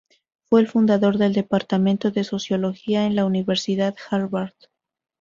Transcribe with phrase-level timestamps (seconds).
[0.49, 4.55] Fue el fundador del Departamento de Sociología en la Universidad Harvard.